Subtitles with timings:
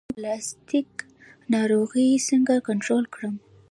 [0.03, 0.95] د وریجو بلاست
[1.53, 3.35] ناروغي څنګه کنټرول کړم؟